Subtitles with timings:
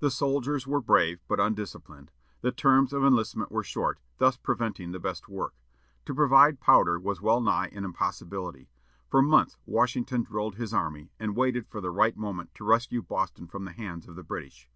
[0.00, 4.98] The soldiers were brave but undisciplined; the terms of enlistment were short, thus preventing the
[4.98, 5.54] best work.
[6.06, 8.70] To provide powder was well nigh an impossibility.
[9.08, 13.46] For months Washington drilled his army, and waited for the right moment to rescue Boston
[13.46, 14.68] from the hands of the British.